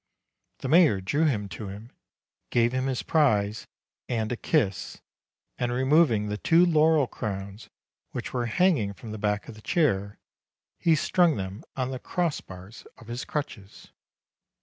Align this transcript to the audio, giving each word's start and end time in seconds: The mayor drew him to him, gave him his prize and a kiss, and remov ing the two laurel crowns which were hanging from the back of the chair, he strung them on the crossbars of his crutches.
The 0.61 0.67
mayor 0.67 0.99
drew 0.99 1.25
him 1.25 1.47
to 1.49 1.67
him, 1.67 1.91
gave 2.49 2.73
him 2.73 2.87
his 2.87 3.03
prize 3.03 3.67
and 4.09 4.31
a 4.31 4.35
kiss, 4.35 4.99
and 5.59 5.71
remov 5.71 6.09
ing 6.09 6.25
the 6.27 6.39
two 6.39 6.65
laurel 6.65 7.05
crowns 7.05 7.69
which 8.09 8.33
were 8.33 8.47
hanging 8.47 8.93
from 8.93 9.11
the 9.11 9.19
back 9.19 9.47
of 9.47 9.53
the 9.53 9.61
chair, 9.61 10.17
he 10.79 10.95
strung 10.95 11.35
them 11.37 11.63
on 11.75 11.91
the 11.91 11.99
crossbars 11.99 12.87
of 12.97 13.09
his 13.09 13.23
crutches. 13.25 13.91